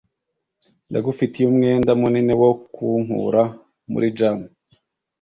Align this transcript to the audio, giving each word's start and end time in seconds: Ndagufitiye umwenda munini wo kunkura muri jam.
Ndagufitiye 0.89 1.45
umwenda 1.47 1.91
munini 1.99 2.33
wo 2.41 2.49
kunkura 2.73 3.43
muri 3.91 4.07
jam. 4.17 4.39